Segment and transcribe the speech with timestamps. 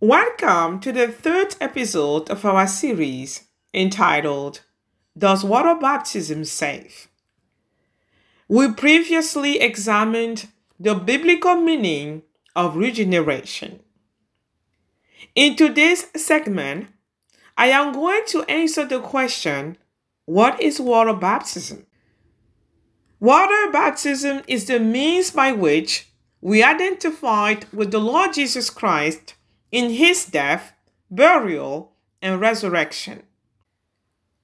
[0.00, 4.60] Welcome to the third episode of our series entitled
[5.16, 7.08] Does Water Baptism Save?
[8.46, 10.48] We previously examined
[10.78, 12.24] the biblical meaning
[12.54, 13.80] of regeneration.
[15.34, 16.88] In today's segment,
[17.56, 19.78] I am going to answer the question
[20.26, 21.86] What is water baptism?
[23.18, 26.10] Water baptism is the means by which
[26.42, 29.35] we identified with the Lord Jesus Christ
[29.70, 30.72] in his death,
[31.10, 33.22] burial, and resurrection.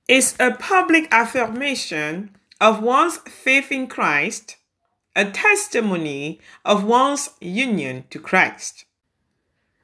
[0.08, 4.56] It's a public affirmation of one's faith in Christ,
[5.14, 8.84] a testimony of one's union to Christ.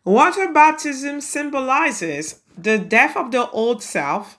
[0.05, 4.39] Water baptism symbolizes the death of the old self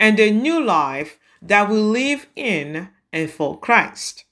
[0.00, 4.24] and the new life that we live in and for Christ.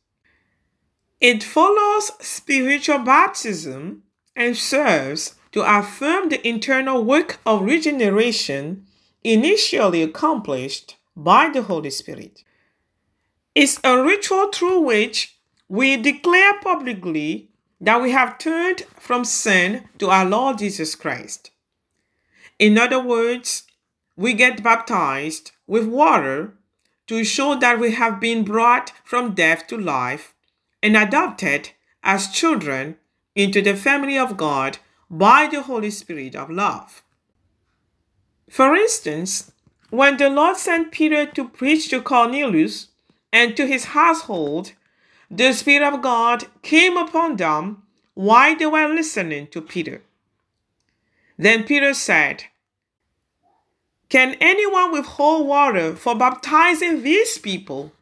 [1.20, 4.04] It follows spiritual baptism
[4.34, 8.86] and serves to affirm the internal work of regeneration
[9.24, 12.44] initially accomplished by the Holy Spirit.
[13.54, 15.36] It's a ritual through which
[15.68, 21.50] we declare publicly that we have turned from sin to our Lord Jesus Christ.
[22.58, 23.64] In other words,
[24.16, 26.54] we get baptized with water
[27.06, 30.34] to show that we have been brought from death to life
[30.82, 31.70] and adopted
[32.02, 32.96] as children
[33.34, 34.78] into the family of God
[35.10, 37.02] by the Holy Spirit of love.
[38.48, 39.52] For instance,
[39.90, 42.88] when the Lord sent Peter to preach to Cornelius
[43.32, 44.72] and to his household,
[45.30, 47.82] the Spirit of God came upon them
[48.14, 50.02] while they were listening to Peter.
[51.36, 52.44] Then Peter said,
[54.08, 57.92] Can anyone withhold water for baptizing these people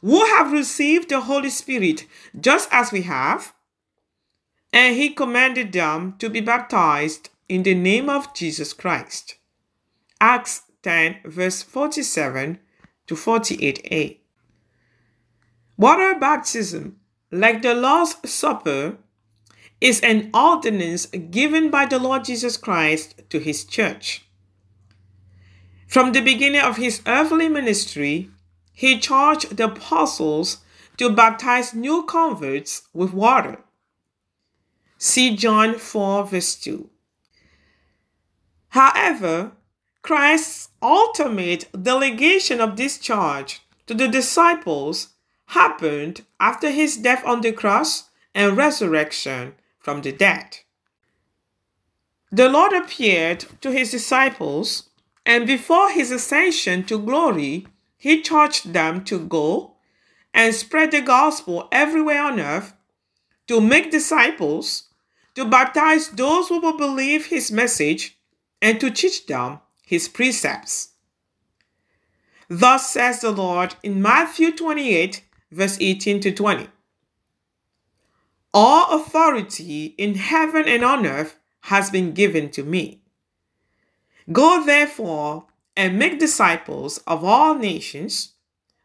[0.00, 2.06] who have received the Holy Spirit
[2.38, 3.54] just as we have?
[4.72, 9.36] And he commanded them to be baptized in the name of Jesus Christ.
[10.20, 12.58] Acts 10, verse 47
[13.06, 14.18] to 48a.
[15.76, 16.98] Water baptism,
[17.30, 18.98] like the Lord's Supper,
[19.80, 24.24] is an ordinance given by the Lord Jesus Christ to his church.
[25.86, 28.28] From the beginning of his earthly ministry,
[28.72, 30.58] he charged the apostles
[30.98, 33.64] to baptize new converts with water.
[34.98, 36.90] See John 4, verse 2.
[38.70, 39.52] However,
[40.02, 45.10] Christ's ultimate delegation of this charge to the disciples
[45.46, 50.58] happened after his death on the cross and resurrection from the dead.
[52.30, 54.90] The Lord appeared to his disciples,
[55.24, 57.66] and before his ascension to glory,
[57.96, 59.76] he charged them to go
[60.34, 62.74] and spread the gospel everywhere on earth,
[63.46, 64.87] to make disciples
[65.38, 68.18] to baptize those who will believe his message
[68.60, 70.94] and to teach them his precepts.
[72.48, 75.22] Thus says the Lord in Matthew 28,
[75.52, 76.66] verse 18 to 20.
[78.52, 83.00] All authority in heaven and on earth has been given to me.
[84.32, 85.46] Go therefore
[85.76, 88.32] and make disciples of all nations,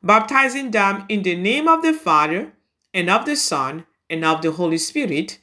[0.04, 2.54] baptizing them in the name of the Father,
[2.94, 5.40] and of the Son, and of the Holy Spirit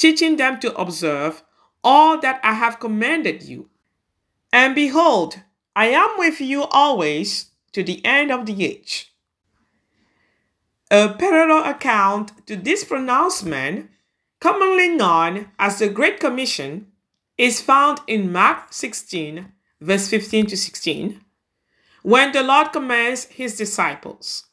[0.00, 1.42] teaching them to observe
[1.84, 3.68] all that I have commanded you.
[4.52, 5.42] And behold,
[5.76, 9.12] I am with you always to the end of the age.
[10.90, 13.90] A parallel account to this pronouncement,
[14.40, 16.86] commonly known as the Great Commission,
[17.36, 21.20] is found in Mark 16, verse 15 to 16,
[22.02, 24.44] when the Lord commands his disciples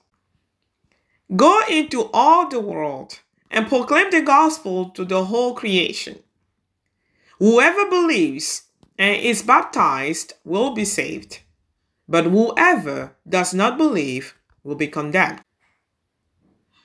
[1.36, 3.20] Go into all the world
[3.50, 6.20] and proclaim the gospel to the whole creation.
[7.40, 8.64] Whoever believes
[8.98, 11.40] and is baptized will be saved,
[12.08, 15.42] but whoever does not believe will be condemned.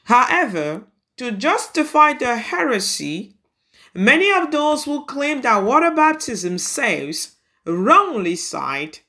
[0.05, 0.84] However,
[1.17, 3.37] to justify the heresy,
[3.95, 9.03] many of those who claim that water baptism saves wrongly cite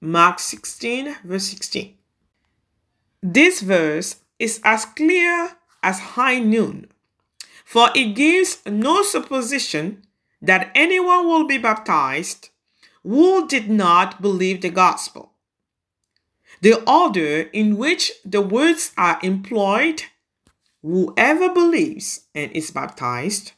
[0.00, 1.96] Mark 16, verse 16.
[3.22, 6.88] This verse is as clear as high noon
[7.64, 10.02] for it gives no supposition
[10.40, 12.50] that anyone will be baptized
[13.02, 15.32] who did not believe the gospel.
[16.60, 20.04] The order in which the words are employed,
[20.82, 23.52] whoever believes and is baptized,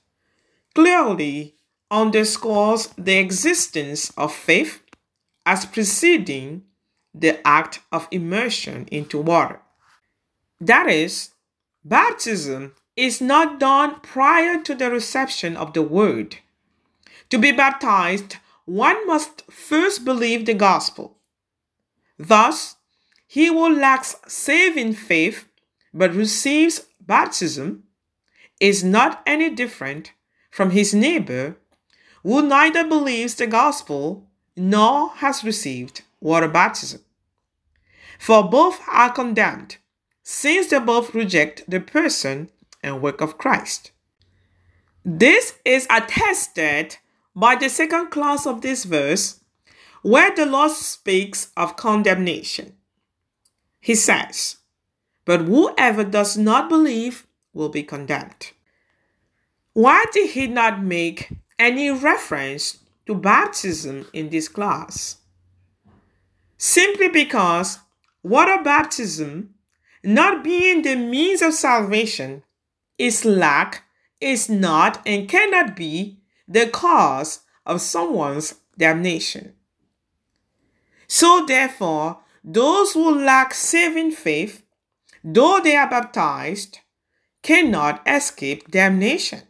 [0.74, 1.54] clearly
[1.90, 4.82] underscores the existence of faith
[5.44, 6.64] as preceding
[7.14, 9.60] the act of immersion into water.
[10.60, 11.30] That is,
[11.84, 16.38] baptism is not done prior to the reception of the word.
[17.30, 21.18] To be baptized, one must first believe the gospel.
[22.18, 22.76] Thus,
[23.26, 25.46] he who lacks saving faith
[25.92, 27.84] but receives baptism
[28.60, 30.12] is not any different
[30.50, 31.56] from his neighbor
[32.22, 34.26] who neither believes the gospel
[34.56, 37.00] nor has received water baptism.
[38.18, 39.76] For both are condemned,
[40.22, 42.50] since they both reject the person
[42.82, 43.92] and work of Christ.
[45.04, 46.96] This is attested
[47.34, 49.40] by the second clause of this verse,
[50.02, 52.74] where the Lord speaks of condemnation.
[53.80, 54.56] He says,
[55.24, 58.52] But whoever does not believe will be condemned.
[59.74, 65.18] Why did he not make any reference to baptism in this clause?
[66.56, 67.78] Simply because
[68.22, 69.54] water baptism,
[70.02, 72.42] not being the means of salvation,
[72.98, 73.84] is lack,
[74.20, 79.54] is not, and cannot be the cause of someone's damnation.
[81.06, 84.62] So, therefore, those who lack saving faith,
[85.22, 86.80] though they are baptized,
[87.42, 89.42] cannot escape damnation.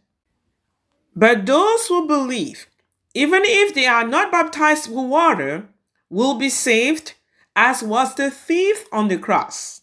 [1.14, 2.66] But those who believe,
[3.14, 5.68] even if they are not baptized with water,
[6.10, 7.14] will be saved,
[7.54, 9.80] as was the thief on the cross.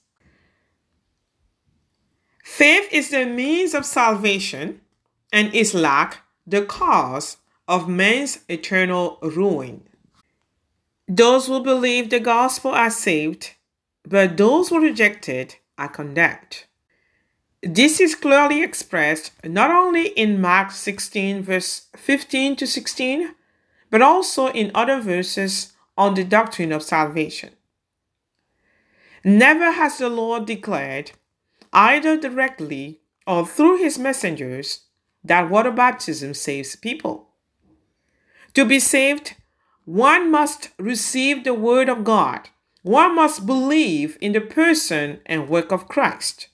[2.55, 4.79] Faith is the means of salvation,
[5.31, 9.81] and is lack the cause of man's eternal ruin.
[11.07, 13.55] Those who believe the gospel are saved,
[14.07, 16.65] but those who reject it are condemned.
[17.63, 23.33] This is clearly expressed not only in Mark 16, verse 15 to 16,
[23.89, 27.49] but also in other verses on the doctrine of salvation.
[29.23, 31.13] Never has the Lord declared,
[31.73, 34.85] either directly or through his messengers,
[35.23, 37.29] that water baptism saves people.
[38.53, 39.35] To be saved,
[39.85, 42.49] one must receive the word of God.
[42.83, 46.47] One must believe in the person and work of Christ.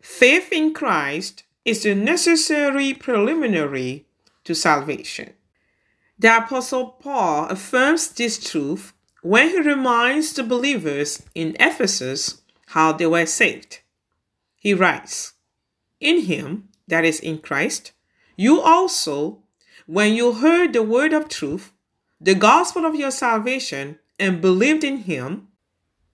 [0.00, 4.06] Faith in Christ is the necessary preliminary
[4.44, 5.34] to salvation.
[6.18, 8.92] The Apostle Paul affirms this truth
[9.22, 13.81] when he reminds the believers in Ephesus how they were saved.
[14.62, 15.32] He writes,
[15.98, 17.90] In him, that is in Christ,
[18.36, 19.42] you also,
[19.86, 21.72] when you heard the word of truth,
[22.20, 25.48] the gospel of your salvation, and believed in him,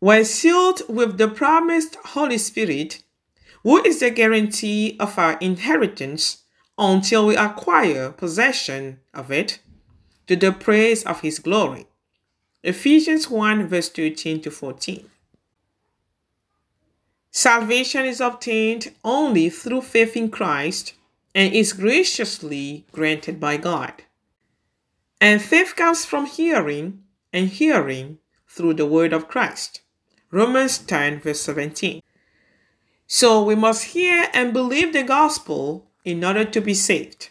[0.01, 3.03] were sealed with the promised Holy Spirit
[3.65, 6.45] who is the guarantee of our inheritance
[6.79, 9.59] until we acquire possession of it
[10.27, 11.87] to the praise of his glory.
[12.63, 15.11] Ephesians 1 verse 13 to 14.
[17.31, 20.95] Salvation is obtained only through faith in Christ
[21.35, 23.93] and is graciously granted by God.
[25.21, 27.03] And faith comes from hearing,
[27.33, 29.83] and hearing through the word of Christ.
[30.31, 32.03] Romans 10 verse 17.
[33.07, 37.31] So we must hear and believe the gospel in order to be saved.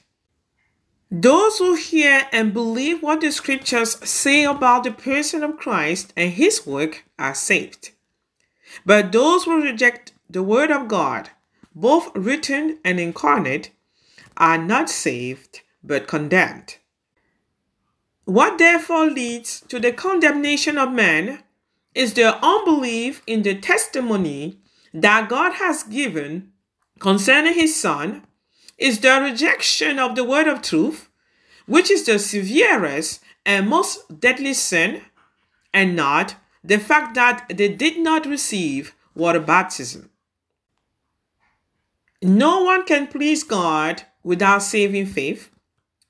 [1.09, 6.31] Those who hear and believe what the scriptures say about the person of Christ and
[6.31, 7.91] his work are saved.
[8.85, 11.29] But those who reject the word of God,
[11.73, 13.71] both written and incarnate,
[14.35, 16.77] are not saved but condemned.
[18.25, 21.43] What therefore leads to the condemnation of men
[21.95, 24.59] is their unbelief in the testimony
[24.93, 26.51] that God has given
[26.99, 28.25] concerning his son
[28.77, 31.09] is the rejection of the word of truth,
[31.65, 35.01] which is the severest and most deadly sin,
[35.73, 40.09] and not the fact that they did not receive water baptism.
[42.21, 45.49] No one can please God without saving faith,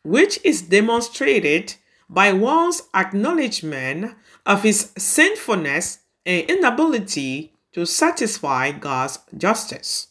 [0.04, 1.75] which is demonstrated
[2.10, 10.08] by one's acknowledgement of his sinfulness and inability to satisfy God's justice.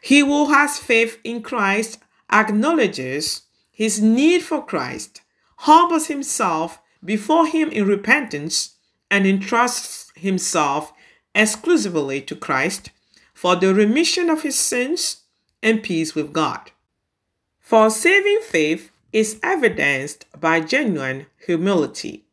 [0.00, 1.98] He who has faith in Christ
[2.32, 5.20] acknowledges his need for Christ,
[5.58, 8.75] humbles himself before him in repentance,
[9.10, 10.92] and entrusts himself
[11.34, 12.90] exclusively to Christ
[13.34, 15.22] for the remission of his sins
[15.62, 16.70] and peace with God.
[17.60, 22.24] For saving faith is evidenced by genuine humility.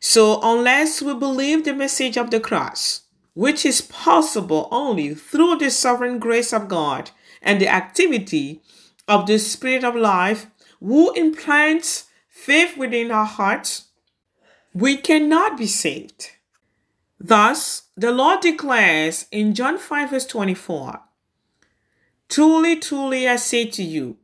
[0.00, 3.02] So, unless we believe the message of the cross,
[3.34, 7.10] which is possible only through the sovereign grace of God
[7.42, 8.62] and the activity
[9.08, 10.46] of the Spirit of life,
[10.80, 13.85] who implants faith within our hearts,
[14.76, 16.32] we cannot be saved.
[17.18, 21.00] Thus, the Lord declares in John 5, verse 24
[22.28, 24.18] Truly, truly, I say to you,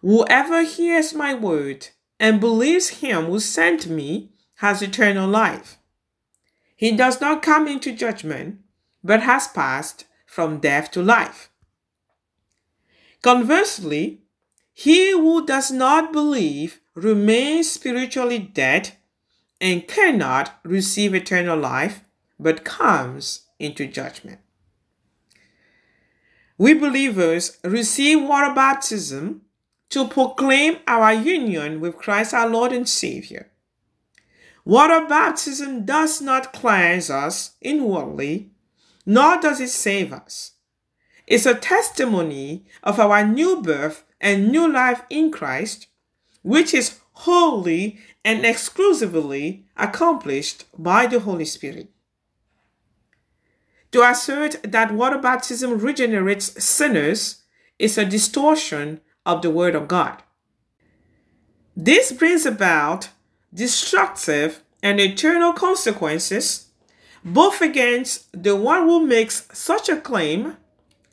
[0.00, 1.88] Whoever hears my word
[2.20, 5.78] and believes him who sent me has eternal life.
[6.76, 8.60] He does not come into judgment,
[9.02, 11.50] but has passed from death to life.
[13.22, 14.20] Conversely,
[14.72, 18.92] he who does not believe remains spiritually dead
[19.64, 22.02] and cannot receive eternal life,
[22.38, 24.38] but comes into judgment.
[26.58, 29.40] We believers receive water baptism
[29.88, 33.50] to proclaim our union with Christ our Lord and Savior.
[34.66, 38.50] Water baptism does not cleanse us inwardly,
[39.06, 40.52] nor does it save us.
[41.26, 45.86] It's a testimony of our new birth and new life in Christ,
[46.42, 51.88] which is wholly and exclusively accomplished by the Holy Spirit.
[53.92, 57.42] To assert that water baptism regenerates sinners
[57.78, 60.22] is a distortion of the Word of God.
[61.76, 63.08] This brings about
[63.52, 66.68] destructive and eternal consequences
[67.24, 70.56] both against the one who makes such a claim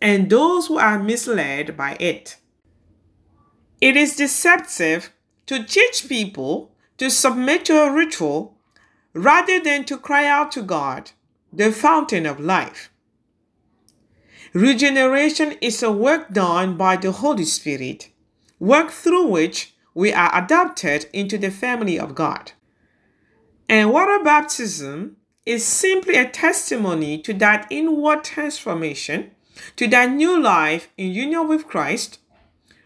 [0.01, 2.37] and those who are misled by it.
[3.79, 5.11] It is deceptive
[5.51, 8.55] to teach people to submit to a ritual
[9.13, 11.11] rather than to cry out to God,
[11.51, 12.89] the fountain of life.
[14.53, 18.11] Regeneration is a work done by the Holy Spirit,
[18.59, 22.53] work through which we are adopted into the family of God.
[23.67, 29.31] And water baptism is simply a testimony to that inward transformation,
[29.75, 32.19] to that new life in union with Christ,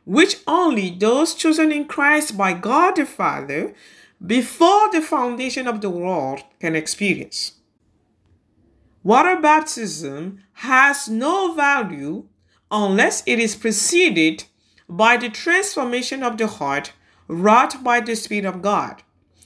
[0.06, 3.74] which only those chosen in Christ by God the Father
[4.26, 7.54] before the foundation of the world can experience.
[9.04, 12.26] Water baptism has no value
[12.72, 14.46] unless it is preceded
[14.88, 16.94] by the transformation of the heart
[17.28, 19.04] wrought by the Spirit of God,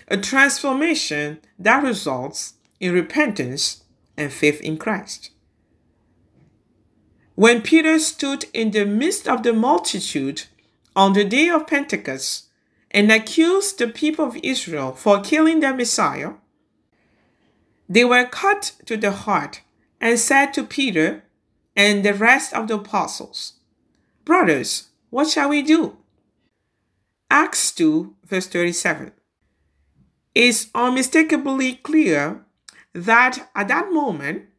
[0.08, 3.84] a transformation that results in repentance
[4.18, 5.32] and faith in Christ.
[7.40, 10.44] When Peter stood in the midst of the multitude
[10.94, 12.50] on the day of Pentecost
[12.92, 16.34] and accused the people of Israel for killing their Messiah,
[17.88, 19.62] they were cut to the heart
[20.02, 21.24] and said to Peter
[21.78, 23.54] and the rest of the apostles,
[24.26, 25.96] Brothers, what shall we do?
[27.32, 29.14] Acts 2, verse 37
[30.36, 32.44] is unmistakably clear
[32.92, 34.50] that at that moment,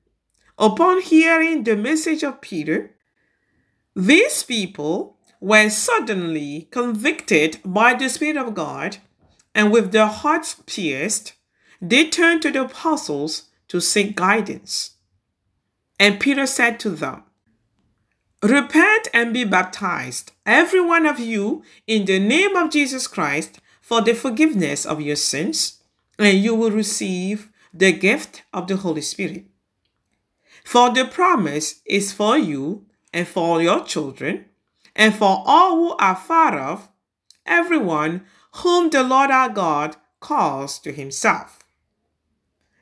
[0.60, 2.94] upon hearing the message of Peter,
[3.96, 8.98] these people were suddenly convicted by the Spirit of God,
[9.54, 11.32] and with their hearts pierced,
[11.80, 14.92] they turned to the apostles to seek guidance.
[15.98, 17.24] And Peter said to them,
[18.42, 24.02] Repent and be baptized, every one of you, in the name of Jesus Christ, for
[24.02, 25.82] the forgiveness of your sins,
[26.18, 29.49] and you will receive the gift of the Holy Spirit.
[30.70, 34.44] For the promise is for you and for your children,
[34.94, 36.88] and for all who are far off,
[37.44, 38.24] everyone
[38.54, 41.58] whom the Lord our God calls to himself.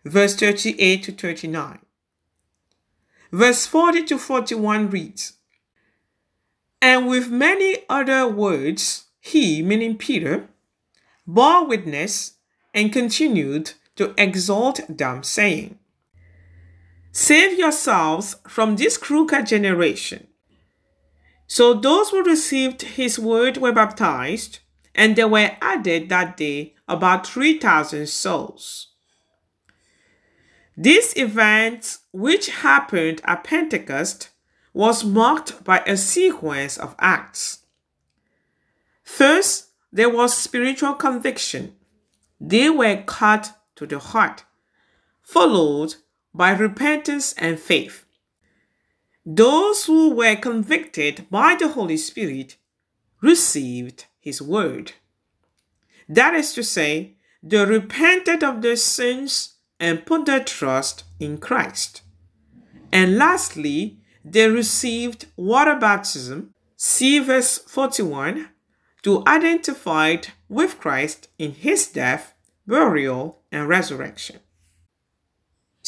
[0.05, 1.79] Verse 38 to 39.
[3.33, 5.39] Verse 40 to 41 reads,
[6.83, 10.51] And with many other words, he, meaning Peter,
[11.27, 12.35] bore witness
[12.75, 15.78] and continued to exhort them, saying,
[17.21, 20.29] Save yourselves from this crooked generation.
[21.49, 24.61] So those who received his word were baptized,
[24.95, 28.93] and there were added that day about 3,000 souls.
[30.77, 34.29] This event, which happened at Pentecost,
[34.73, 37.65] was marked by a sequence of acts.
[39.03, 41.75] First, there was spiritual conviction.
[42.41, 44.45] They were cut to the heart,
[45.21, 45.97] followed
[46.35, 48.05] by repentance and faith.
[49.25, 52.57] Those who were convicted by the Holy Spirit
[53.21, 54.93] received His word.
[56.09, 62.03] That is to say, they repented of their sins and put their trust in Christ.
[62.91, 68.49] And lastly, they received water baptism, see verse 41,
[69.03, 70.17] to identify
[70.49, 72.35] with Christ in his death,
[72.67, 74.41] burial, and resurrection.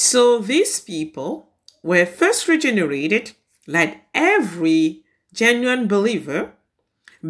[0.02, 1.50] So these people
[1.82, 3.32] were first regenerated,
[3.66, 5.02] like every
[5.34, 6.52] genuine believer,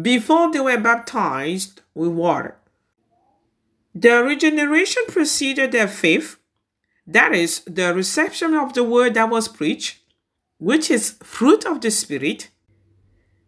[0.01, 2.55] before they were baptized with water.
[3.93, 6.37] The regeneration preceded their faith,
[7.05, 9.99] that is, the reception of the word that was preached,
[10.57, 12.51] which is fruit of the Spirit,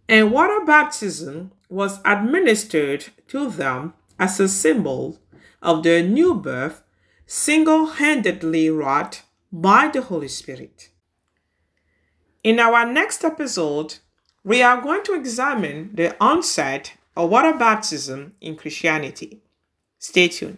[0.09, 5.17] and water baptism was administered to them as a symbol
[5.61, 6.83] of their new birth,
[7.25, 10.89] single handedly wrought by the Holy Spirit.
[12.43, 13.95] In our next episode,
[14.43, 19.41] we are going to examine the onset of water baptism in Christianity.
[19.99, 20.57] Stay tuned.